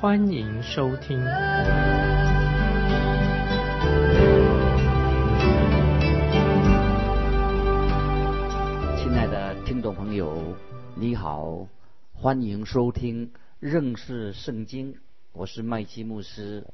[0.00, 1.18] 欢迎收听。
[8.96, 10.56] 亲爱的听众朋友，
[10.94, 11.66] 你好，
[12.14, 14.96] 欢迎收听认识圣经，
[15.32, 16.66] 我是麦基牧师。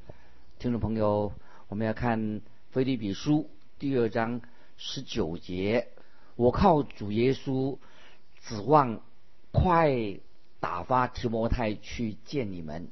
[0.57, 1.33] 听众朋友，
[1.67, 2.39] 我们要看
[2.71, 4.39] 腓立比书第二章
[4.77, 5.89] 十九节，
[6.37, 7.77] 我靠主耶稣，
[8.39, 9.01] 指望
[9.51, 10.17] 快
[10.61, 12.87] 打发提摩太去见你们，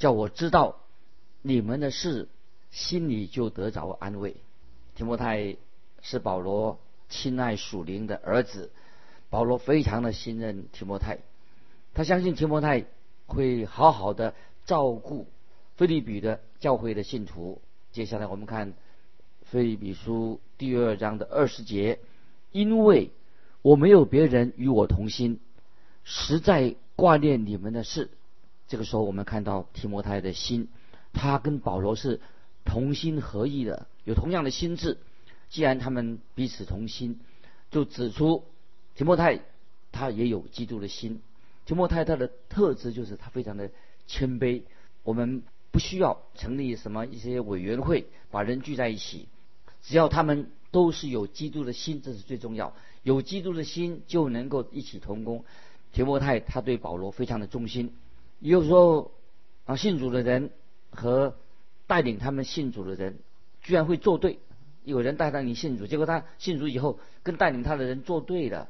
[0.00, 0.80] 叫我知道
[1.42, 2.26] 你们的事，
[2.70, 4.34] 心里就得着安慰。
[4.96, 5.56] 提摩太
[6.00, 8.72] 是保罗亲爱属灵的儿子。
[9.28, 11.18] 保罗非常的信任提摩太，
[11.92, 12.86] 他相信提摩太
[13.26, 14.34] 会好好的
[14.64, 15.28] 照顾
[15.76, 17.60] 菲利比的教会的信徒。
[17.92, 18.72] 接下来我们看
[19.44, 21.98] 菲利比书第二章的二十节，
[22.52, 23.10] 因为
[23.60, 25.40] 我没有别人与我同心，
[26.04, 28.08] 实在挂念你们的事。
[28.70, 30.68] 这个时候我们看到提摩太的心，
[31.12, 32.20] 他跟保罗是
[32.64, 34.96] 同心合意的，有同样的心智。
[35.48, 37.18] 既然他们彼此同心，
[37.72, 38.44] 就指出。
[38.94, 39.40] 提摩太
[39.90, 41.20] 他也有基督的心。
[41.66, 43.72] 提摩太他的特质就是他非常的
[44.06, 44.62] 谦卑。
[45.02, 49.26] 我们不需要成立什么一些委员会把人聚在一起，
[49.82, 52.72] 只要他们都是有基督的心，这是最重要。
[53.02, 55.44] 有基督的心就能够一起同工。
[55.92, 57.92] 提摩太他对保罗非常的忠心。
[58.40, 59.12] 有时候
[59.64, 60.50] 啊，信主的人
[60.90, 61.36] 和
[61.86, 63.18] 带领他们信主的人
[63.62, 64.38] 居然会作对。
[64.82, 68.68] 有人带他你信主，结果他信主以后跟带领他的人作对了。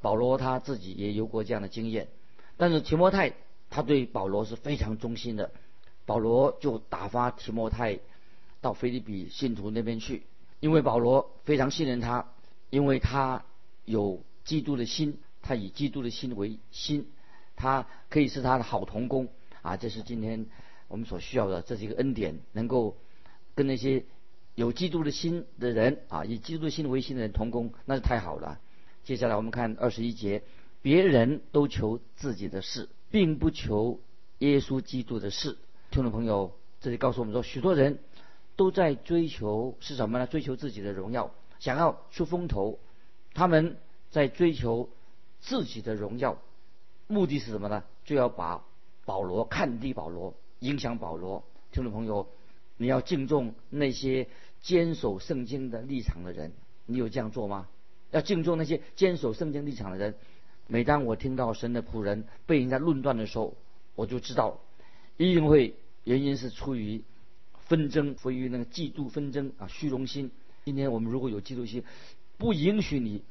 [0.00, 2.06] 保罗他自己也有过这样的经验，
[2.56, 3.34] 但是提摩太
[3.68, 5.50] 他对保罗是非常忠心的，
[6.06, 7.98] 保罗就打发提摩太
[8.60, 10.22] 到菲利比信徒那边去，
[10.60, 12.30] 因为保罗非常信任他，
[12.70, 13.44] 因为他
[13.84, 17.10] 有基督的心，他以基督的心为心，
[17.58, 19.28] 他可以是他的好同工
[19.62, 20.46] 啊，这是今天
[20.86, 22.96] 我们所需要的，这是一个恩典，能够
[23.56, 24.04] 跟那些
[24.54, 28.60] 有基督的心的人啊，以基督心为心的人同工，那是太好了。
[29.02, 30.42] 接下来我们看二十一节，
[30.80, 34.00] 别人都求自己的事，并不求
[34.38, 35.58] 耶稣基督的事。
[35.90, 37.98] 听众朋友，这里告诉我们说，许多人
[38.54, 40.26] 都在追求是什么呢？
[40.26, 42.78] 追求自己的荣耀，想要出风头。
[43.34, 43.76] 他们
[44.10, 44.88] 在追求
[45.40, 46.38] 自己的荣耀，
[47.08, 47.82] 目的是什么呢？
[48.04, 48.64] 就要把
[49.04, 51.42] 保罗看低保罗，影响保罗。
[51.72, 52.28] 听众朋友，
[52.76, 54.28] 你要敬重那些
[54.60, 56.52] 坚守圣经的立场的人，
[56.86, 57.66] 你有这样做吗？
[58.10, 60.14] 要敬重那些坚守圣经立场的人。
[60.66, 63.56] 每当我听到神的仆人被人家论断的时候，
[63.94, 64.60] 我就知道
[65.16, 67.02] 一定会原因是出于
[67.60, 70.30] 纷争，出于那个嫉妒纷争啊，虚荣心。
[70.64, 71.84] 今天我们如果有嫉妒心，
[72.36, 73.22] 不允许你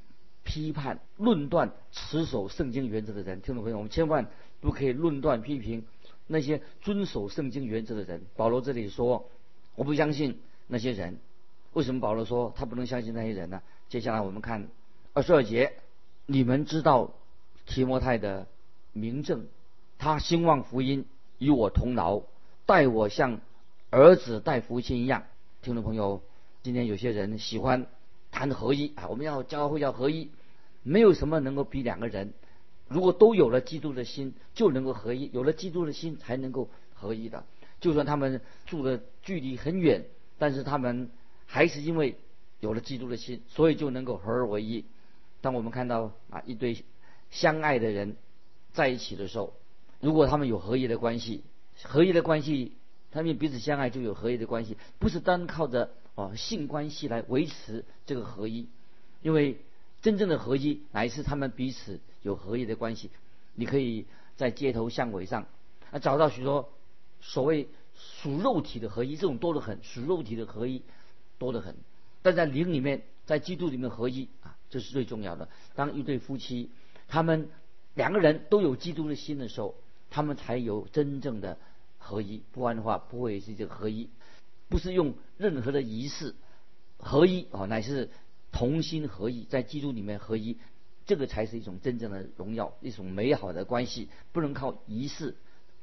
[0.47, 3.41] 批判、论断持守圣经原则的人。
[3.41, 4.27] 听众朋友，我们千万
[4.61, 5.85] 不可以论断批评
[6.25, 8.21] 那些遵守圣经原则的人。
[8.37, 9.29] 保罗这里说，
[9.75, 11.19] 我不相信那些人。
[11.73, 13.61] 为什么保罗说他不能相信那些人呢？
[13.89, 14.69] 接下来我们看
[15.13, 15.73] 二十二节，
[16.25, 17.11] 你们知道
[17.65, 18.47] 提摩太的
[18.93, 19.47] 名正，
[19.97, 21.05] 他兴旺福音，
[21.39, 22.21] 与我同劳，
[22.65, 23.41] 待我像
[23.89, 25.25] 儿子待父亲一样。
[25.61, 26.21] 听众朋友，
[26.63, 27.85] 今天有些人喜欢
[28.37, 30.29] 谈合一啊，我们要教会要合一，
[30.83, 32.33] 没有什么能够比两个人
[32.87, 37.45] 如果都有了基督的心就能够合一，有了基督的心才能够合一的。
[37.81, 40.05] 就算他们住的距离很远，
[40.37, 41.09] 但是他们。
[41.49, 42.17] 还是因为
[42.59, 44.83] 有了基督的心，所以就能够合而为一。
[45.39, 46.83] 当我们看到啊一对
[47.31, 48.17] 相爱的人
[48.73, 49.53] 在一起的时候，
[50.01, 51.45] 如果他们有合一的关系，
[51.81, 52.73] 合一的关系，
[53.12, 58.67] 他们彼此相爱就有合一的关系，不是单靠着啊性关系来维持这个合一。
[59.21, 59.61] 因为
[60.01, 63.09] 真正的合一乃是他们彼此有合一的关系。
[63.55, 64.05] 你可以
[64.35, 65.47] 在街头巷尾上
[65.91, 66.69] 啊找到许多
[67.21, 70.81] 所谓属肉体的合一，这种多得很，属肉体的合一。
[71.39, 71.75] 多得很，
[72.23, 75.47] 但在灵里面，在基督里面合一啊，这是最重要的。
[75.75, 76.71] 当一对夫妻，
[77.07, 77.47] 他们
[77.93, 79.75] 两个人都有基督的心的时候，
[80.09, 81.59] 他们才有真正的
[81.99, 82.41] 合一。
[82.53, 84.09] 不然的话，不会是这个合一，
[84.69, 86.35] 不是用任何的仪式
[86.97, 88.09] 合一啊，乃是
[88.51, 90.57] 同心合一，在基督里面合一，
[91.05, 95.35] 这个才是一种真正的荣耀，一种美好的关系，不能靠仪式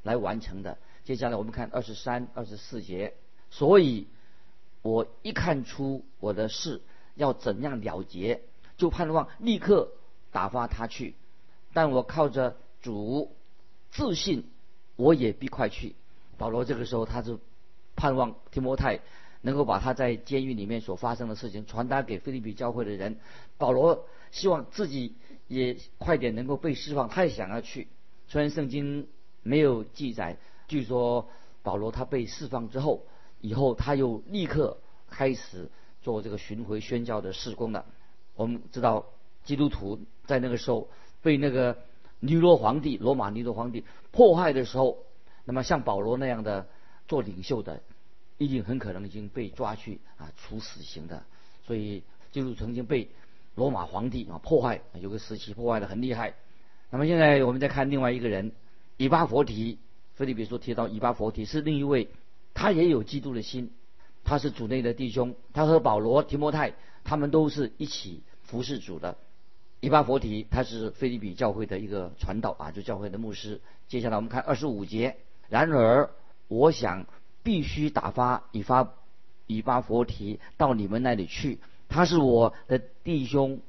[0.02, 0.78] 来完成的。
[1.04, 3.14] 接下来我们看二十三、二十四节，
[3.50, 4.06] 所以
[4.82, 6.82] 我一看出我的事
[7.14, 8.42] 要怎样了结，
[8.76, 9.92] 就盼望立刻
[10.32, 11.14] 打发他去。
[11.72, 13.34] 但我靠着主
[13.90, 14.44] 自信，
[14.96, 15.94] 我也必快去。
[16.38, 17.38] 保罗这个时候他就
[17.96, 19.00] 盼望提摩太
[19.42, 23.16] 能够把他在监狱里面所发生的事情传达给菲律宾教会的人。
[23.58, 25.14] 保罗希望自己
[25.48, 27.88] 也快点能够被释放，他也想要去。
[28.26, 29.06] 虽然圣经
[29.42, 30.36] 没有记载，
[30.66, 31.28] 据说
[31.62, 33.04] 保罗他被释放之后，
[33.40, 34.78] 以后他又立刻
[35.10, 35.70] 开始
[36.02, 37.84] 做这个巡回宣教的事工了。
[38.34, 39.06] 我们知道
[39.44, 40.88] 基督徒在那个时候
[41.22, 41.76] 被那个
[42.20, 45.04] 尼罗皇帝、罗马尼罗皇帝迫害的时候，
[45.44, 46.66] 那么像保罗那样的
[47.06, 47.80] 做领袖的，
[48.38, 51.22] 一定很可能已经被抓去啊处死刑的。
[51.66, 52.02] 所以
[52.32, 53.08] 基督曾经被
[53.54, 56.34] 罗马皇帝啊破坏，有个时期破坏的很厉害。
[56.90, 58.52] 那么现在我们再看另外一个人，
[58.96, 59.78] 以巴佛提。
[60.14, 62.08] 菲利比书提到以巴佛提是另一位，
[62.54, 63.72] 他也有基督的心，
[64.22, 69.16] 他是主内的弟兄，他和保罗、提摩太他们都是一起服侍主的。
[69.80, 73.60] 以巴佛提他是菲利比教会的一个传道啊，就教会的牧师。
[73.88, 75.16] 接下来我们看二十五节。
[75.48, 76.08] 然而，
[76.48, 77.06] 我想
[77.42, 78.94] 必须打发以发
[79.46, 81.58] 以巴佛提到你们那里去，
[81.88, 83.60] 他是我的弟兄，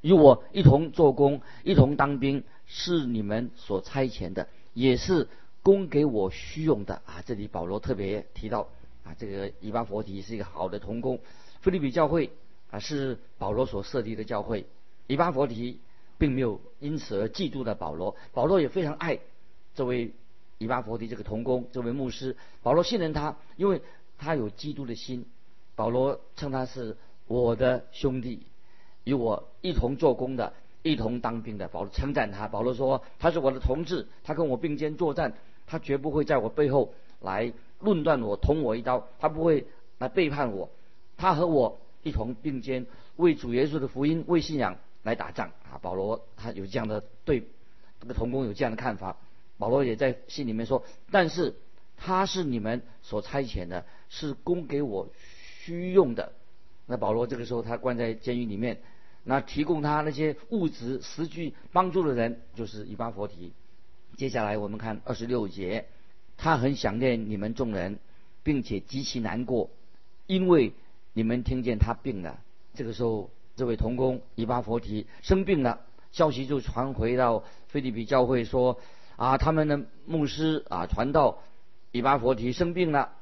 [0.00, 2.44] 与我一同做工，一同当兵。
[2.66, 5.28] 是你们所差遣的，也是
[5.62, 7.22] 供给我虚用的啊！
[7.26, 8.68] 这里保罗特别提到
[9.04, 11.20] 啊，这个以巴佛提是一个好的童工。
[11.60, 12.30] 菲利比教会
[12.70, 14.64] 啊是保罗所设立的教会，
[15.06, 15.78] 以巴佛提
[16.16, 19.18] 并没有因此而嫉妒的保罗，保罗也非常爱
[19.74, 20.14] 这位
[20.58, 22.36] 以巴佛提这个童工，这位牧师。
[22.62, 23.82] 保罗信任他，因为
[24.18, 25.26] 他有基督的心。
[25.74, 26.96] 保罗称他是
[27.26, 28.46] 我的兄弟，
[29.04, 30.52] 与我一同做工的。
[30.86, 35.32] 一同当兵的保罗称赞他，保罗说他是我的同志，他跟我并肩作战，
[35.66, 36.92] 他绝不会在我背后
[37.22, 37.50] 来
[37.80, 39.66] 论断我，捅我一刀，他不会
[39.96, 40.68] 来背叛我，
[41.16, 42.84] 他和我一同并肩
[43.16, 45.80] 为主耶稣的福音、为信仰来打仗啊！
[45.80, 47.42] 保罗他有这样的对
[47.98, 49.16] 这个同工有这样的看法，
[49.58, 51.54] 保罗也在信里面说，但是
[51.96, 55.08] 他是你们所差遣的，是供给我
[55.62, 56.32] 需用的。
[56.86, 58.80] 那保罗这个时候他关在监狱里面。
[59.26, 63.54] 那提供他那些物质实际帮助的人，就是以巴佛提。
[64.18, 65.86] 接下来我们看二十六节，
[66.36, 67.98] 他很想念你们众人，
[68.42, 69.70] 并且极其难过，
[70.26, 70.74] 因为
[71.14, 72.38] 你们听见他病了。
[72.74, 75.80] 这个时候，这位童工以巴佛提生病了，
[76.12, 78.78] 消息就传回到菲利比教会说：
[79.16, 81.38] 啊，他们的牧师啊传道，
[81.92, 83.12] 以巴佛提生病了。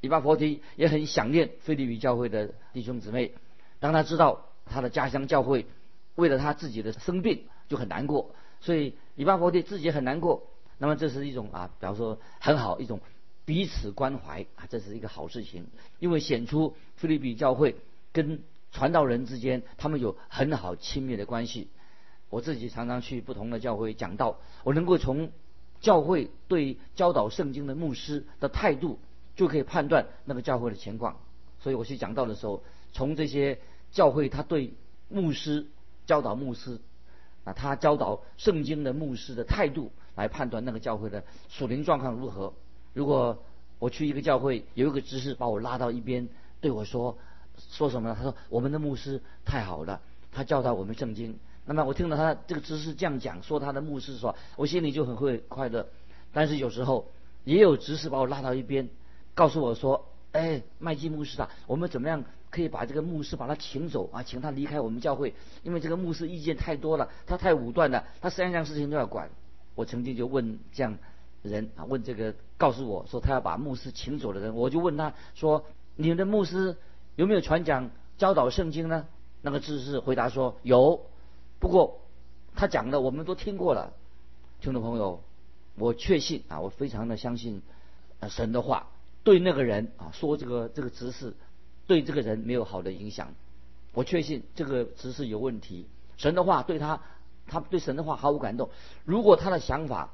[0.00, 3.32] 以巴佛提也很想念菲律宾教会的弟兄姊妹，
[3.80, 4.46] 当他知道。
[4.64, 5.66] 他的家乡教会
[6.14, 10.44] 为了他自己的生病就很难过，所以以巴佛提自己也很难过。
[10.78, 13.00] 那么这是一种啊，比方说很好一种
[13.44, 15.66] 彼此关怀啊，这是一个好事情，
[15.98, 17.74] 因为显出菲律宾教会
[18.12, 18.40] 跟
[18.70, 21.68] 传道人之间他们有很好亲密的关系。
[22.30, 25.32] 我自己常常去不同的教会讲道，我能够从
[25.82, 28.98] 教会对教导圣经的牧师的态度
[29.36, 31.18] 就可以判断那个教会的情况。
[31.60, 32.62] 所以我去讲道的时候，
[32.94, 33.58] 从这些。
[33.92, 34.72] 教会他对
[35.10, 35.66] 牧师
[36.06, 36.80] 教导牧师
[37.44, 42.54] 啊，他教导圣经的牧师的态度来判断那个教会的属灵状况如何。
[42.94, 43.42] 如果
[43.78, 46.26] 我去一个教会，有一个执事把我拉到一边
[46.62, 47.18] 对我说
[47.58, 48.14] 说什么呢？
[48.16, 51.38] 他说我们的牧师太好了，他教导我们圣经。
[51.64, 55.86] 那么我听到他这个执事这样讲，说他的牧师说，我心里就很会快乐。
[56.32, 57.10] 但是有时候
[57.44, 58.88] 也有执事把我拉到一边，
[59.34, 62.24] 告诉我说，哎，麦基牧师啊，我们怎么样？
[62.50, 69.30] 可以把这个牧师把他请走啊，请他离开我们教会，因为这个牧师意见太多了，他太武断了，他三样事情都要管。
[69.74, 70.98] 我曾经就问这样
[71.42, 75.64] 人啊，问这个告诉我说他要把牧师请走的人，我就问他说
[75.96, 76.76] ：“你们的牧师
[77.16, 79.06] 有没有传讲教导圣经呢？”
[79.40, 81.06] 那个知识回答说有，
[81.62, 82.00] 不过
[82.56, 83.92] 他讲的我们都听过了。
[84.60, 85.22] 听众朋友，
[85.76, 87.62] 我确信啊，我非常的相信
[88.28, 88.88] 神的话，
[89.22, 91.34] 对那个人啊说这个这个知识。
[91.86, 93.34] 对这个人没有好的影响，
[93.92, 95.86] 我确信这个只是有问题。
[96.16, 97.00] 神的话对他，
[97.46, 98.70] 他对神的话毫无感动。
[99.04, 100.10] 如果他的想法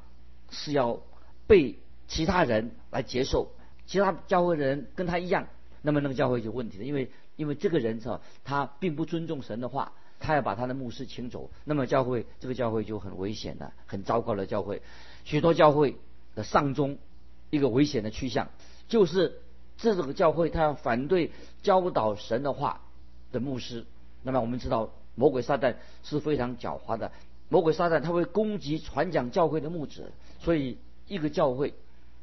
[0.50, 1.00] 是要
[1.46, 1.78] 被
[2.08, 3.52] 其他人来接受，
[3.86, 5.46] 其他教会的人跟他一样，
[5.80, 6.84] 那么那个教会有问题的。
[6.84, 14.82] 因为因为这个人是吧，他并不尊重神的话，他要把他的牧师请走，那么教会这个教会就很危险的，很糟糕的教会。
[15.24, 15.96] 许多教会
[16.34, 16.98] 的上中
[17.50, 18.48] 一个危险的趋向
[18.88, 19.40] 就是。
[19.80, 21.30] 这种教会，他要反对
[21.62, 22.80] 教导神的话
[23.30, 23.86] 的牧师。
[24.24, 27.12] 那么我们知道，魔鬼撒旦是非常狡猾的。
[27.48, 30.10] 魔鬼撒旦他会攻击传讲教会的牧者。
[30.40, 31.74] 所以，一个教会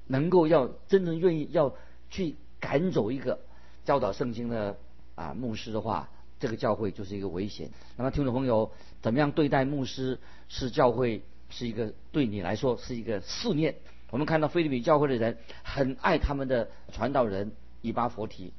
[0.06, 1.74] 能够要真正愿意要
[2.10, 3.40] 去赶走一个
[3.86, 4.76] 教导圣经的
[5.16, 7.70] 啊牧师的话，这个教会就是一个危险。
[7.98, 13.76] 那么听众朋友，怎么样对待牧师是教会是一个对你来说是一个试验。
[14.12, 17.52] 我们看到菲律宾教会的人很爱他们的传道人
[17.82, 18.54] 以巴佛提，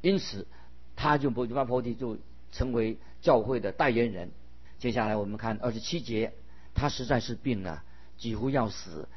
[0.00, 0.46] 因此
[0.96, 2.18] 他就以巴佛提就
[2.52, 4.30] 成为教会的代言人。
[4.78, 6.32] 接下来我们看二十七节，
[6.74, 7.82] 他实在是病了，
[8.16, 9.08] 几乎要死。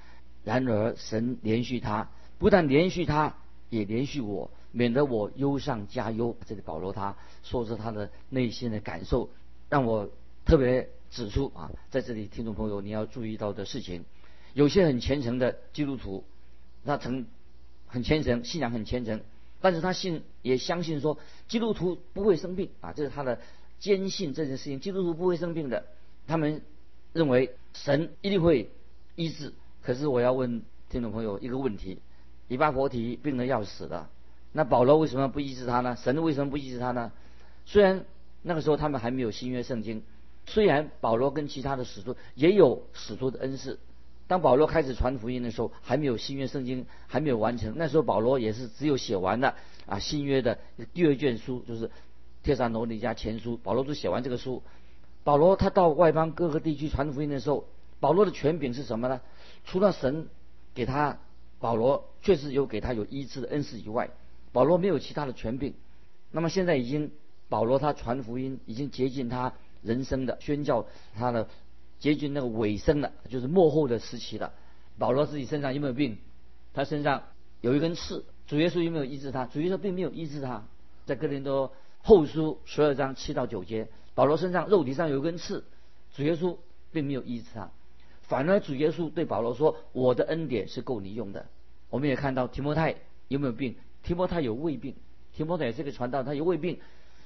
[0.43, 3.35] 然而神连续他，不但连续他，
[3.69, 6.35] 也连续我，免得我忧上加忧。
[6.45, 9.29] 这里保罗他说出他的内心的感受，
[9.69, 10.09] 让我
[10.45, 14.05] 特别指出啊，在这里听众朋友你要注意到的事情，
[14.53, 16.23] 有些很虔诚的基督徒，
[16.85, 17.25] 他曾
[17.87, 19.21] 很虔诚，信仰很虔诚，
[19.61, 23.39] 但是他信也相信说基督徒不会生病啊，这是他的。
[23.81, 25.87] 坚信这件事情，基督徒不会生病的。
[26.27, 26.61] 他们
[27.13, 28.69] 认为神一定会
[29.15, 29.53] 医治。
[29.81, 31.97] 可是我要问听众朋友一个问题：
[32.47, 34.11] 以巴佛提病得要死了，
[34.51, 35.95] 那保罗为什么不医治他呢？
[35.95, 37.11] 神为什么不医治他呢？
[37.65, 38.05] 虽然
[38.41, 40.03] 那个时候他们还没有新约圣经，
[40.45, 43.79] 虽然保罗跟其他的使徒也有使徒的恩赐，
[44.27, 47.73] 当保罗开始传福音的时候，还没有新约圣经还没有完成。
[47.77, 49.55] 那时候保罗也是只有写完了
[49.85, 50.59] 啊新约的
[50.93, 51.89] 第二卷书，就是。
[52.43, 54.63] 帖撒罗尼迦前书，保罗都写完这个书。
[55.23, 57.67] 保罗他到外邦各个地区传福音的时候，
[57.99, 59.21] 保罗的权柄是什么呢？
[59.63, 60.27] 除了神
[60.73, 61.19] 给他
[61.59, 64.09] 保罗确实有给他有医治的恩赐以外，
[64.51, 65.73] 保罗没有其他的权柄。
[66.31, 67.11] 那么现在已经
[67.49, 71.47] 保罗他传福音已经接近他人生的宣教他的
[71.99, 74.53] 接近那个尾声了，就是幕后的时期了。
[74.97, 76.17] 保罗自己身上有没有病？
[76.73, 77.23] 他身上
[77.59, 79.45] 有一根刺，主耶稣有没有医治他？
[79.45, 80.65] 主耶稣并没有医治他，
[81.05, 81.71] 在哥林多。
[82.03, 85.63] 后书十二章七到九节，保罗身上肉体上有一根刺，
[86.15, 86.57] 主耶稣
[86.91, 87.69] 并没有医治他，
[88.21, 91.45] 反而主耶稣对保罗说：“我的恩典是够你用的。”
[91.91, 92.95] 我们也看到提摩太
[93.27, 93.75] 有没有病？
[94.03, 94.95] 提摩太有胃病，
[95.33, 96.79] 提摩太也是个传道，他有胃病。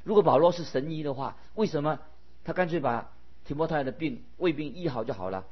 [0.03, 1.99] 如果保罗是神医的话，为什么
[2.43, 3.11] 他干脆把
[3.45, 5.45] 提摩太的病胃病医好就好了？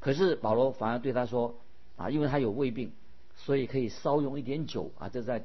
[0.00, 1.56] 可是保罗反而对他说
[1.96, 2.92] ：“啊，因为他有胃病，
[3.36, 5.42] 所以可以稍用一点酒啊。”这在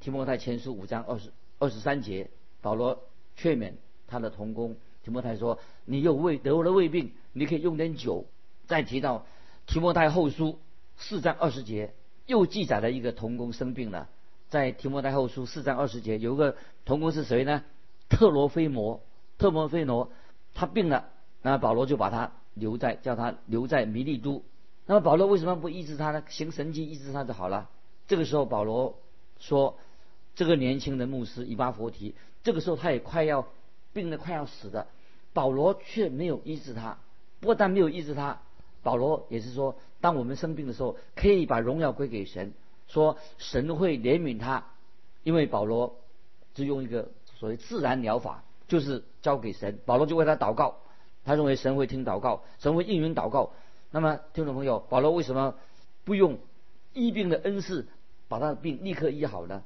[0.00, 2.30] 提摩太前书五章二十二十三节。
[2.62, 3.02] 保罗
[3.36, 3.72] 劝勉
[4.06, 8.26] 他的同工提摩太说：“你有胃得了胃病，你可以用点酒。”
[8.66, 9.26] 再提到
[9.66, 10.58] 提摩太后书
[10.96, 11.92] 四章二十节，
[12.26, 14.08] 又记载了一个同工生病了。
[14.50, 17.62] 在提摩太后书四章二十节，有个同工是谁呢？
[18.08, 19.00] 特罗菲摩，
[19.38, 20.10] 特罗菲摩，
[20.52, 21.08] 他病了，
[21.42, 24.42] 那保罗就把他留在，叫他留在弥利都。
[24.86, 26.24] 那么保罗为什么不医治他呢？
[26.28, 27.70] 行神迹医治他就好了。
[28.08, 28.98] 这个时候保罗
[29.38, 29.78] 说
[30.34, 33.46] ：“这个年轻的牧师以巴佛提。”这个时候他也快要
[33.92, 34.88] 病得快要死的，
[35.32, 36.98] 保罗却没有医治他。
[37.38, 38.40] 不但没有医治他，
[38.82, 42.52] 保罗也是说，当我们生病的时候，可以把荣耀归给神，
[42.90, 44.66] 说神会怜悯他，
[45.22, 45.96] 因为保罗
[46.52, 50.76] 就用一个所谓自然疗法，就是交给神，保罗就为他祷告，
[51.24, 53.52] 他认为神会听祷告，神会应允祷告。
[53.90, 55.54] 那么听众朋友，保罗为什么
[56.04, 56.38] 不用
[56.92, 57.88] 医病的恩赐
[58.28, 59.62] 把他的病立刻医好呢？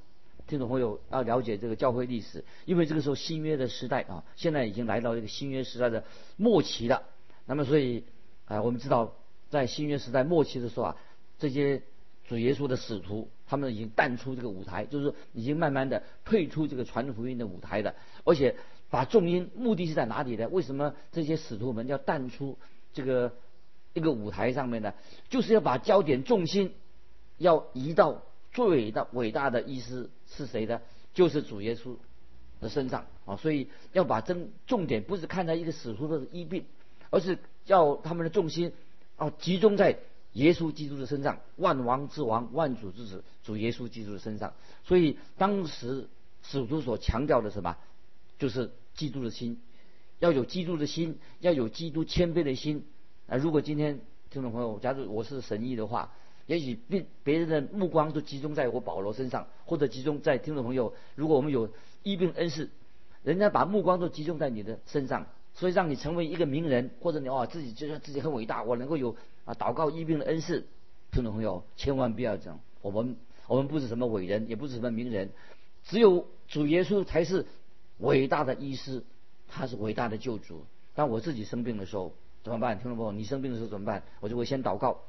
[0.46, 6.04] 听众朋友要了解这个教会历史，因为这个时候新约的时代啊，现在已经来到一个新约时代的
[6.36, 7.02] 末期了。
[7.46, 8.04] 那么所以
[8.44, 9.14] 啊，我们知道
[9.48, 10.96] 在新约时代末期的时候啊，
[11.38, 11.82] 这些
[12.28, 18.56] 主耶稣的使徒他们已经淡出这个舞台，就是已经慢慢的退出这个传福音的舞台的，而且
[18.90, 20.48] 把重音目的是在哪里呢？
[20.48, 22.58] 为什么这些使徒们要淡出
[22.92, 23.32] 这个
[23.92, 24.94] 一个舞台上面呢？
[25.28, 26.74] 就是要把焦点重心
[27.38, 30.10] 要移到最伟大伟大的意思。
[30.36, 30.80] 是谁的？
[31.12, 31.94] 就是主耶稣
[32.60, 33.36] 的身上啊！
[33.36, 36.64] 所以要把重重点不是看在一个使徒的医病，
[37.10, 38.72] 而是要他们的重心
[39.14, 39.98] 啊集中在
[40.34, 44.52] 耶稣基督的身上，万王之王、万主之子主耶稣基督的身上。
[44.84, 46.08] 所以当时
[46.42, 47.76] 使徒所强调的什么？
[48.38, 49.60] 就是基督的心，
[50.18, 52.84] 要有基督的心，要有基督谦卑的心
[53.26, 53.36] 啊！
[53.36, 54.00] 如果今天
[54.30, 56.12] 听众朋友，假如我是神医的话。
[56.46, 60.92] 也许别别人的目光都集中在我保罗身上，或者集中在听众朋友。
[61.14, 61.70] 如果我们有
[62.02, 62.68] 医病恩赐，
[63.22, 70.66] 人家把目光都集中在你的身上，所以让你成为一个名人，或者你哦自己觉得自己很伟大，我能够有啊祷告医病的恩赐。
[71.12, 72.58] 听众朋友，千万不要这样。
[72.82, 75.30] 我们我们不是什么伟人，也不是什么名人，
[75.84, 77.46] 只有主耶稣才是
[77.98, 79.04] 伟大的医师，
[79.48, 80.64] 他是伟大的救主。
[80.94, 82.78] 当我自己生病的时候怎么办？
[82.78, 84.02] 听众朋友，你生病的时候怎么办？
[84.20, 85.02] 我就会先祷告。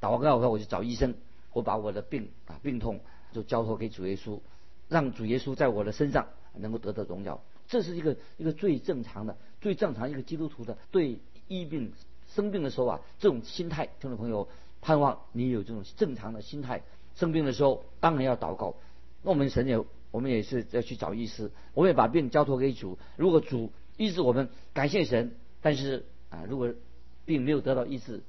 [0.00, 1.14] 祷告后，我就找医生，
[1.52, 2.98] 我把我的病啊病痛
[3.32, 4.40] 就交托给主耶稣，
[4.88, 7.40] 让主耶稣在我的身上能够得到荣耀。
[7.72, 11.90] 这是一个一个最正常的、最正常一个基督徒的对医病
[12.34, 13.88] 生病的时候啊这种心态。
[13.98, 14.46] 听众朋友，
[14.82, 16.82] 盼望你有这种正常的心态。
[17.16, 18.74] 生病的时候当然要祷告，
[19.22, 22.98] 那我们神也我们也是要去找医师，我们也把病交托给主。
[23.16, 25.32] 如果主医治我们，感谢神。
[25.62, 26.74] 但是啊，如果
[27.24, 28.20] 病没有得到医治，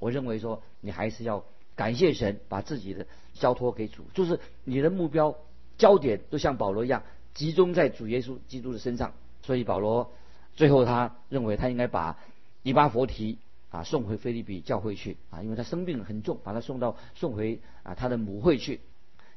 [0.00, 1.46] 我认为说你还是要
[1.76, 5.34] 感谢神，把自己的交托给主，就是你的目标
[5.78, 9.12] 焦点都像保罗一样，集中在主耶稣基督的身上。
[9.42, 10.12] 所以保罗
[10.54, 12.18] 最后他认为他应该把
[12.62, 13.38] 以巴佛提
[13.70, 18.80] 啊送回菲利比教会去啊，因为他生病很重，把他送到送回啊他的母会去。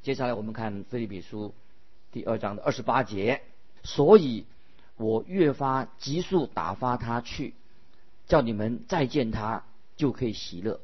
[0.02, 1.54] 接下来我们看菲利比书
[2.12, 3.42] 第二章的二十八节，
[3.82, 4.46] 所以
[4.96, 7.54] 我越发急速打发他去，
[8.28, 9.64] 叫你们再见他
[9.96, 10.80] 就可以喜乐，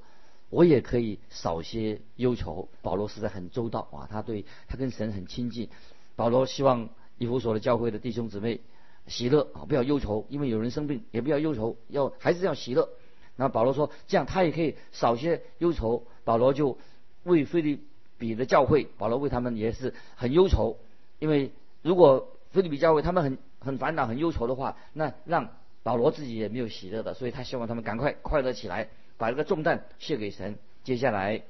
[0.51, 2.69] 我也可以少些忧愁。
[2.83, 5.69] 保罗实在很周到啊，他对他跟神很亲近。
[6.17, 6.89] 保罗希望
[7.19, 8.61] 以弗所的教会的弟兄姊妹
[9.07, 12.89] 喜乐啊，不要忧愁，因为有人生病，也不要忧愁，要还是要喜乐。
[13.37, 16.05] 那保罗说，这样他也可以少些忧愁。
[16.25, 16.79] 保罗就
[17.25, 17.81] 为菲律。
[18.19, 20.77] 比的教会，保罗为他们也是很忧愁，
[21.19, 21.51] 因为
[21.83, 25.49] 如果菲律比教会他们很很烦恼、很忧愁的话，那让
[25.83, 30.57] 保罗自己也没有喜乐的，所以他希望他们赶快快乐起来，把这个重担卸给神。
[30.85, 31.43] 接下来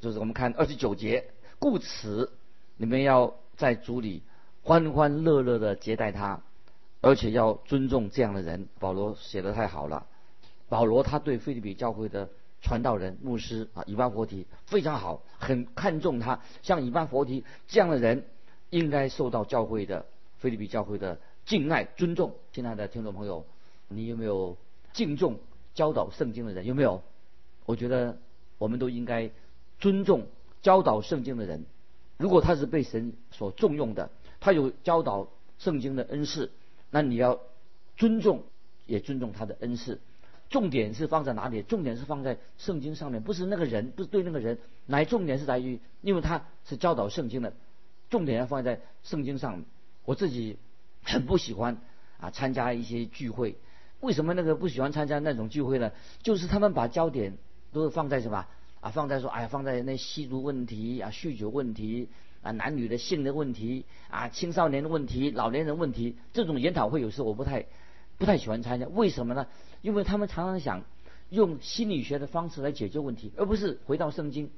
[0.00, 2.30] 就是我们看二十九节，故此
[2.76, 4.22] 你们要在主里
[4.68, 6.42] 欢欢乐乐的接待他，
[7.00, 8.68] 而且要尊重这样的人。
[8.78, 10.04] 保罗写的太好了，
[10.68, 12.28] 保罗他对菲律比教会的。
[12.60, 16.40] 传道人、牧师啊，以巴佛提非常好，很看重他。
[16.60, 18.24] 像以巴佛提这样的人，
[18.68, 20.04] 应该受到教会的
[20.38, 22.34] 菲律比教会的敬爱、尊重。
[22.52, 23.46] 亲爱的听众朋友，
[23.86, 24.58] 你有没有
[24.92, 25.38] 敬重
[25.72, 26.66] 教导圣经的人？
[26.66, 27.00] 有没有？
[27.64, 28.18] 我觉得
[28.58, 29.30] 我们都应该
[29.78, 30.26] 尊重
[30.60, 31.64] 教导圣经的人。
[32.16, 34.10] 如果他是被神所重用的，
[34.40, 35.28] 他有教导
[35.58, 36.50] 圣经的恩赐，
[36.90, 37.40] 那你要
[37.96, 38.44] 尊重，
[38.86, 40.00] 也尊重他的恩赐。
[40.50, 41.62] 重点是放在哪里？
[41.62, 44.58] 重点是放在圣经上面，不是那个人，不是对那个人。
[44.86, 47.52] 乃重点是在于，因为他是教导圣经的，
[48.08, 49.62] 重点要放在圣经上。
[50.06, 50.56] 我自己
[51.02, 51.76] 很不喜欢
[52.18, 53.56] 啊参加一些聚会，
[54.00, 55.92] 为什么那个不喜欢参加那种聚会呢？
[56.22, 57.36] 就是他们把焦点
[57.72, 58.46] 都是放在什么
[58.80, 58.88] 啊？
[58.88, 62.08] 放在说，哎呀，放在那吸毒问题啊、酗酒问题
[62.42, 66.16] 啊、男女的性的问题啊、青少年的问题、老年人问题。
[66.32, 67.66] 这种研讨会有时候我不太
[68.16, 69.46] 不太喜欢参加，为什么呢？
[69.82, 70.84] 因为他们常常想
[71.30, 74.50] 用心理学的方式来解决问题，而不是回到圣经。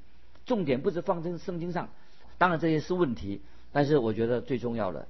[0.45, 1.89] 重点不是放在圣经上，
[2.37, 3.41] 当然这些是问题，
[3.71, 5.07] 但是我觉得最重要的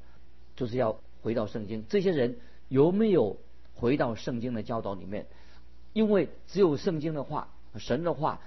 [0.55, 1.85] 就是要回到圣经。
[1.87, 3.37] 这些人有没有
[3.75, 5.27] 回到圣经的教导里面？
[5.93, 8.41] 因为只有圣经的话、神的话，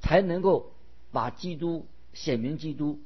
[0.00, 0.72] 才能够
[1.10, 3.00] 把基督显明基督、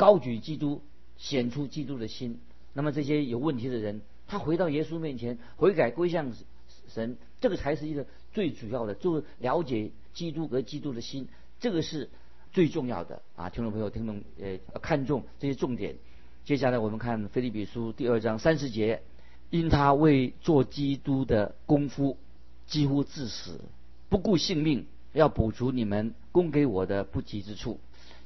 [0.00, 0.80] 高举基督、
[1.18, 2.40] 显出基督的心。
[2.72, 6.32] 那么这些有问题的人，他回到耶稣面前悔改归向
[6.88, 7.18] 神。
[7.42, 11.28] 这个才是一个最主要的，就是了解基督和基督的心，
[11.60, 12.08] 这个是
[12.50, 13.50] 最重要的啊！
[13.50, 15.96] 听众朋友，听懂呃，看重这些重点。
[16.46, 19.02] 接下来我们看菲利比书第二章三十节，
[19.50, 22.16] 因他为做基督的功夫，
[22.66, 23.60] 几乎致死，
[24.08, 27.78] 不顾性命，要补足你们供给我的不及之处。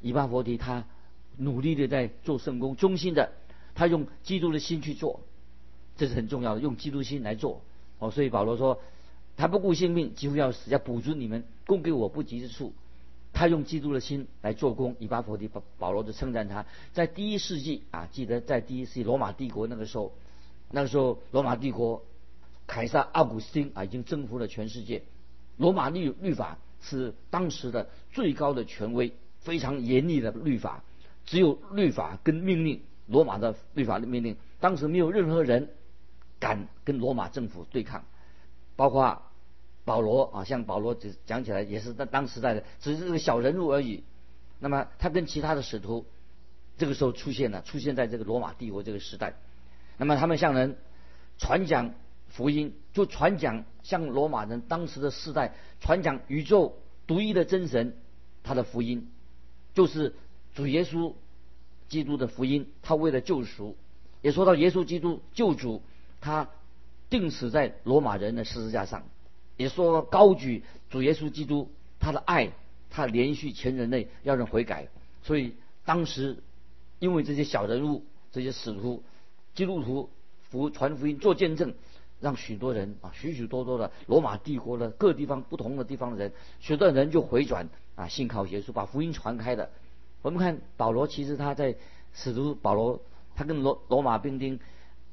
[0.03, 0.87] 以巴弗提他
[1.37, 3.33] 努力的在做圣功，忠心的，
[3.75, 5.21] 他用基督的心去做，
[5.97, 7.63] 这是很重要的，用基督心来做
[7.99, 8.11] 哦。
[8.11, 8.81] 所以保罗说。
[9.37, 12.73] 他不顾性命，几乎要死，要补足你们供给我不及之处。
[13.33, 14.95] 他用基督的心来做工。
[15.01, 20.13] 以巴弗提保保罗就称赞他，在第一世纪啊，记得在第一世纪罗马帝国那个时候，
[20.71, 22.05] 那个时候罗马帝国
[22.69, 25.03] 凯撒奥古斯丁啊已经征服了全世界。
[25.57, 30.85] 罗马律律法是当时的最高的权威，非常严厉的律法。
[31.27, 35.71] 只有律法跟命令，罗马的律法的命令，当时没有任何人
[36.39, 38.05] 敢跟罗马政府对抗。
[38.77, 39.23] 包括
[39.85, 44.03] 保罗啊，像保罗讲起来也是在当时代的，只是个小人物而已。
[44.59, 46.07] 那么他跟其他的使徒
[46.77, 49.35] 这个时候出现了，出现在这个罗马帝国这个时代。
[49.97, 50.77] 那么他们向人
[51.39, 51.95] 传讲
[52.29, 57.97] 福音，就传讲向罗马人当时的世代传讲宇宙独一的真神
[58.43, 59.09] 他的福音，
[59.75, 60.15] 就是
[60.55, 61.13] 主耶稣
[61.89, 62.67] 基督的福音。
[62.83, 63.77] 他为了救赎，
[64.23, 65.83] 也说到耶稣基督救主
[66.21, 66.49] 他。
[67.11, 69.05] 定死在罗马人的十字架上，
[69.57, 72.51] 也说高举主耶稣基督他的爱，
[72.91, 74.89] 他连续全人类要人悔改。
[75.23, 76.43] 所以当时
[76.99, 79.05] 因为这些小人物、这些使徒、
[79.55, 80.11] 基督徒
[80.51, 81.75] 福传福音做见证，
[82.21, 89.71] 让许多人啊许许多多的罗马帝国的各地方不同的地方的人，许多人就回转啊信靠耶稣，把福音传开的。
[90.25, 91.77] 我们看保罗，其实他在
[92.15, 93.01] 使徒保罗，
[93.37, 94.59] 他跟罗罗马兵丁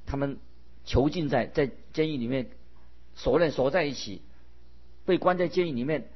[0.08, 0.40] 他们。
[0.84, 2.50] 囚禁在在监狱里面，
[3.14, 4.24] 锁链锁在一起，
[5.06, 6.10] 被关在监狱里面。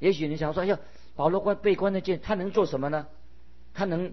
[0.00, 0.78] 也许你想说，哎呀，
[1.16, 3.06] 保罗关被关在监，他能做什么呢？
[3.72, 4.12] 他能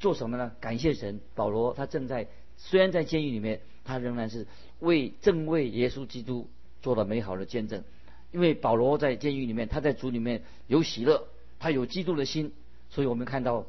[0.00, 0.52] 做什么呢？
[0.58, 4.46] 感谢神，保罗他正在虽然在监狱里面，他仍然是
[4.78, 6.48] 为正为耶稣基督
[6.80, 7.84] 做了美好的见证。
[8.32, 12.54] 因为保罗在监狱里面，他在主里面有喜乐，他有基督的心，
[12.90, 13.66] 所以我们看到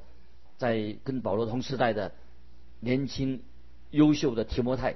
[0.57, 2.11] 在跟保罗同时代的
[2.79, 3.41] 年轻
[3.91, 4.95] 优秀的提摩太，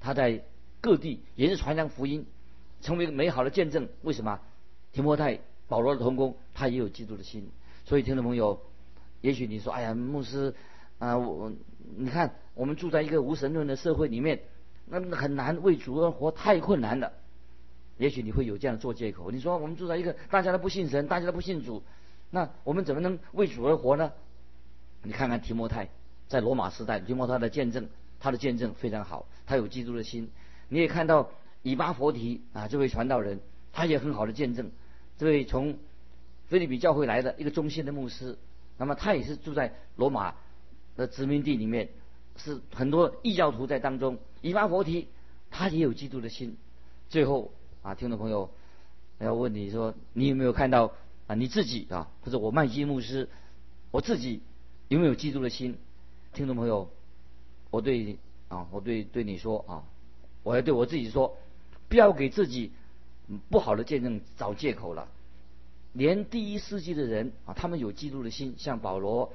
[0.00, 0.44] 他在
[0.80, 2.26] 各地也是传扬福音，
[2.80, 3.88] 成为一个美好的见证。
[4.02, 4.40] 为什么？
[4.92, 7.48] 提摩太保罗的同工，他也有基督的心。
[7.84, 8.60] 所以听众朋友，
[9.22, 10.54] 也许你说：“哎呀，牧师
[10.98, 11.50] 啊，我
[11.96, 14.40] 你看我们住在一个无神论的社会里面，
[14.86, 17.12] 那很难为主而活，太困难了。”
[17.98, 19.30] 也许你会有这样的做借口。
[19.30, 21.82] 你说我们住在一个大家都不信神，大家都不信主，
[22.34, 24.10] 那我们怎么能为主而活呢？
[25.02, 25.90] 你看看提摩太
[26.28, 30.30] 在罗马时代，提摩太的见证，他的见证非常好，他有基督的心。
[30.68, 31.28] 你也看到
[31.62, 33.38] 以巴佛提啊，这位传道人，
[33.72, 34.72] 他也很好的见证。
[35.18, 35.76] 这位从
[36.48, 38.38] 菲利比教会来的一个忠心的牧师，
[38.78, 40.34] 那么他也是住在罗马
[40.96, 41.90] 的殖民地里面，
[42.36, 44.18] 是很多异教徒在当中。
[44.40, 45.08] 以巴佛提
[45.50, 46.56] 他也有基督的心。
[47.08, 47.52] 最后。
[47.82, 48.48] 啊，听众朋友，
[49.18, 50.92] 要问你说，你有没有看到
[51.26, 51.34] 啊？
[51.34, 53.28] 你自己啊，或者我麦基牧师，
[53.90, 54.40] 我自己
[54.88, 55.76] 有没有基督的心？
[56.32, 56.90] 听众朋友，
[57.70, 59.84] 我对啊，我对对你说啊，
[60.42, 61.36] 我要对我自己说，
[61.88, 62.72] 不要给自己
[63.50, 65.08] 不好的见证找借口了。
[65.92, 69.32] 连第一世纪的人啊，他们有基督的心，像保罗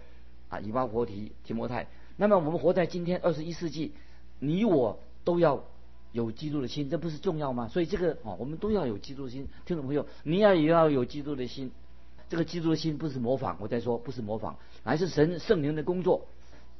[0.50, 1.88] 啊、以巴弗提、提摩太。
[2.16, 3.94] 那么我们活在今天二十一世纪，
[4.40, 5.64] 你我都要。
[6.18, 7.68] 有基督的心，这不是重要吗？
[7.68, 9.48] 所以这个哦，我们都要有基督的心。
[9.68, 11.72] 听众朋友，你要也要有基督的心。
[12.28, 16.26] 这个基督的心不是模仿，我在说不是模仿，而是神圣灵的工作。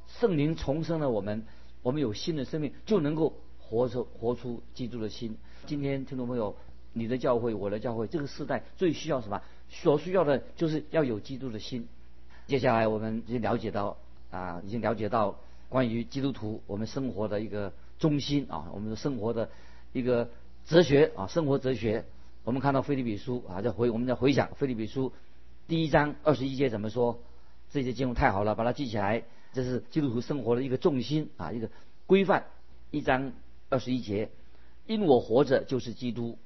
[0.08, 1.44] 圣灵重生了我们，
[1.82, 5.36] 我们有新的生命，就能够活出活出基督的心。
[5.66, 6.56] 今天听众朋友，
[6.92, 9.40] 你的教会，我的教会，这个时代最需要什么？
[9.68, 11.86] 所需要的就是要有基督的心。
[12.48, 13.98] 接下来我们已经了解到
[14.32, 17.72] 啊，已经了解到关于基督徒我们生活的一个。
[17.98, 19.50] 中心啊，我们的生活的
[19.92, 20.28] 一个
[20.66, 22.04] 哲学啊，生活哲学。
[22.44, 25.10] 我们看到《菲利比书》啊，在回我们在回想《菲利比书》
[25.66, 27.18] 第一章二十一节怎么说？
[27.70, 29.24] 这些经文太好了，把它记起来。
[29.52, 31.68] 这是基督徒生活的一个重心啊，一个
[32.06, 32.46] 规范。
[32.90, 33.32] 一章
[33.68, 34.30] 二十一节，
[34.86, 36.38] 因我活着就是基督，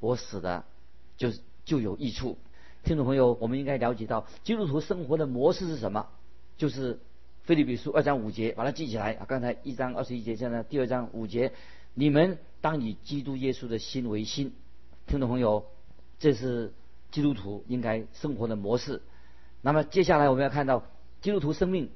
[0.00, 0.64] 我死的
[1.16, 1.32] 就
[1.64, 2.36] 就有益处。
[2.82, 6.08] 听众朋友，我们应该了解到基督徒生活的模式是什么？
[6.56, 6.98] 就是。
[7.44, 9.26] 菲利比书二章五节，把它记起来啊！
[9.28, 11.52] 刚才一章二十一节，现在第二章五节，
[11.92, 14.54] 你们当以基督耶稣的心为心。
[15.06, 15.66] 听众朋友，
[16.18, 16.72] 这是
[17.10, 19.02] 基督徒应该生活的模式。
[19.60, 20.86] 那么接下来我们要看到
[21.20, 21.90] 基督徒生命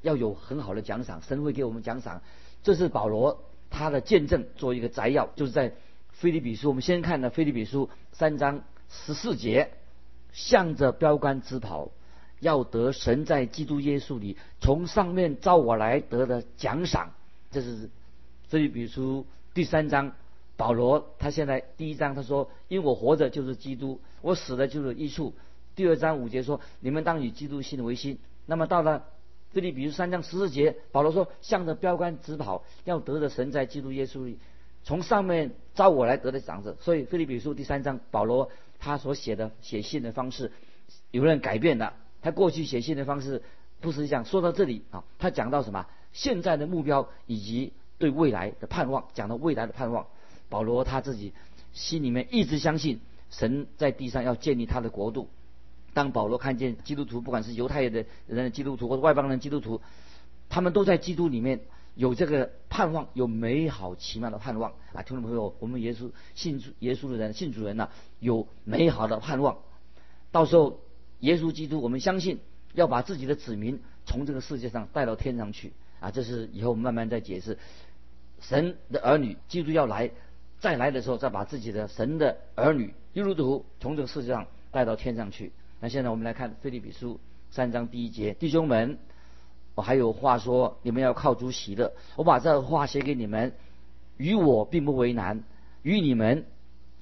[0.00, 2.22] 要有很好的奖赏，神会给我们奖赏。
[2.62, 5.74] 这是保罗他的见证，做一个摘要，就是在
[6.12, 6.68] 菲利比书。
[6.68, 9.72] 我们先看的菲利比书三章十四节，
[10.32, 11.90] 向着标杆直跑。
[12.40, 17.12] 要得神在基督耶稣里从上面召我来得的奖赏，
[17.50, 17.88] 这是
[18.48, 20.12] 这里，比如说第三章，
[20.56, 25.34] 保罗他现在第一章他说，因为我活着就是基督，我死了就是益处。
[25.74, 28.18] 第二章五节说，你们当以基督心为心。
[28.46, 29.04] 那么到了
[29.52, 34.38] 这里，比如三章十四节，保罗说，向着标杆直跑，要得的神在基督耶稣里
[34.84, 36.76] 从上面召我来得的赏赐。
[36.80, 40.52] 所以，菲利比书第三章，保罗他所写的写信的方式
[41.10, 41.94] 有人改变了。
[42.26, 43.40] 他过去写信的方式
[43.80, 44.24] 不是这样。
[44.24, 45.86] 说到这里啊，他讲到什么？
[46.12, 50.08] 现在的目标以及对未来的盼望，讲到未来的盼望。
[50.48, 51.32] 保罗他自己
[51.72, 52.98] 心里面一直相信
[53.30, 55.28] 神在地上要建立他的国度。
[55.94, 59.80] 当保罗看见基督徒，不管是犹太人的人的基督徒或者外邦人基督徒，
[60.48, 61.60] 他们都在基督里面
[61.94, 65.02] 有这个盼望，有美好奇妙的盼望啊！
[65.02, 69.58] 听众朋友，我们耶稣信主耶稣的人信主人呢，有美好的盼望，
[70.32, 70.80] 到时候。
[71.20, 72.38] 耶稣基督，我们相信
[72.74, 76.10] 要把自己的子民从这个世界上带到天上去啊！
[76.10, 77.58] 这是以后慢慢再解释。
[78.40, 80.10] 神的儿女，基督要来，
[80.58, 85.52] 再来的时候再把自己的神的儿女基督徒从这个世界上带到天上去。
[85.80, 87.14] 那现在我们来看《菲利比书》
[87.50, 88.98] 三章第一节：弟兄们，
[89.74, 91.92] 我还有话说，你们要靠主喜乐。
[92.16, 93.54] 我把这话写给你们，
[94.18, 95.42] 与我并不为难，
[95.82, 96.44] 与你们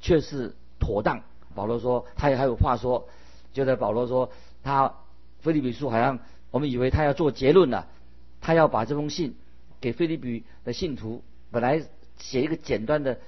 [0.00, 1.22] 却是妥当。
[1.54, 3.08] 保罗说，他也还有话说。
[3.54, 4.30] 就在保罗说
[4.62, 4.88] 他
[5.40, 6.18] 《菲利比书》好像
[6.50, 7.88] 我们以为他要做结论了，
[8.42, 9.36] 他要把这封信
[9.80, 11.82] 给菲利比的信徒，本来
[12.18, 13.18] 写一个简单的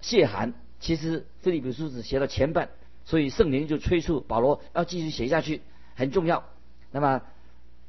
[0.00, 2.68] 谢函，其实《菲利比书》只写了前半，
[3.04, 5.62] 所以圣灵就催促保罗要继续写下去，
[5.94, 6.44] 很重要。
[6.90, 7.22] 那么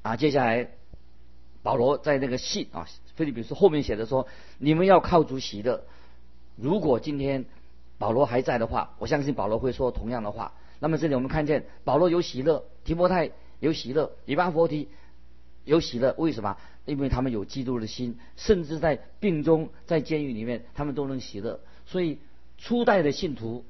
[0.04, 0.70] 啊，接下来
[1.64, 4.28] 保罗在那个信啊，《菲利比书》后面写的说
[4.60, 5.84] ：“你们要靠主喜乐。”
[6.56, 7.46] 如果今天
[7.98, 10.54] 保罗还在的话，我相信保罗会说同样的话。
[10.84, 14.90] 那么这里我们看见保罗有喜乐，提摩太有喜乐，以巴弗提
[15.64, 16.58] 有喜乐，为什么？
[16.84, 21.62] 因为他们有基督的心，甚至在病中、在监狱里面，他们都能喜乐。
[21.86, 22.20] 所以
[22.58, 23.64] 初代的信徒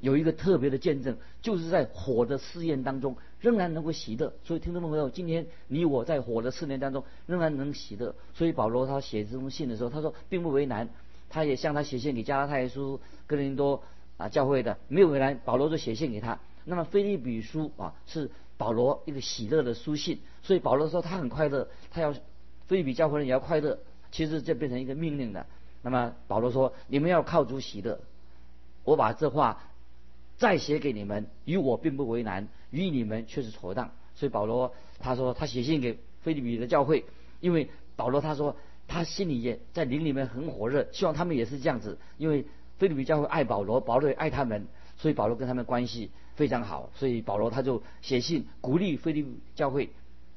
[0.00, 4.34] 有一个特别的见证，就是在火的试验当中仍然能够喜乐。
[4.42, 8.12] 所以听众朋友，今天你我在火的试验当中仍然能喜乐。
[8.34, 10.88] 所以保罗他写这封信的时候，他说并不为难。
[11.30, 13.82] 他也向他写信给加拉太书、哥林多
[14.28, 15.40] 教会的，没有为难。
[15.44, 16.38] 保罗就写信给他。
[16.64, 18.30] 那么菲利比书啊是。
[18.56, 22.14] 保罗一个喜乐的书信，所以保罗说他很快乐，他要
[22.68, 23.80] 菲比教会人也要快乐。
[24.12, 25.44] 其实这变成一个命令的。
[25.82, 27.98] 那么保罗说：“你们要靠主喜乐。”
[28.84, 29.60] 我把这话
[30.36, 33.90] 再写给你们，与我并不为难，与你们却是妥当。
[34.14, 37.04] 所以保罗他说他写信给菲利比的教会，
[37.40, 38.56] 因为保罗他说
[38.86, 41.98] 他心里也在灵里面很火热，希望他们也是这样子。
[42.18, 42.46] 因为
[42.78, 46.10] 菲律比教会爱保罗，保罗也爱他们，所以保罗跟他们关系。
[46.34, 49.90] 非常好，所以保罗他就写信鼓励菲律宾教会，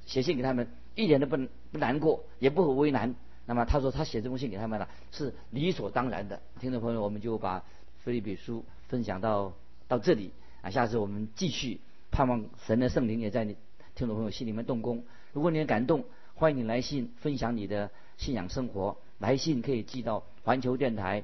[0.05, 1.35] 写信给他们，一点都不
[1.71, 3.15] 不难过，也不为难。
[3.47, 6.39] 那么他说他写这封信给他们了，是理所当然的。
[6.59, 7.63] 听众朋友，我们就把
[7.97, 9.53] 菲律比书分享到
[9.87, 11.79] 到这里啊，下次我们继续，
[12.11, 13.57] 盼望神的圣灵也在你
[13.95, 15.03] 听众朋友心里面动工。
[15.33, 21.23] 如果你也感动，欢迎你来信分享你的信仰生活，来信可以寄到环球电台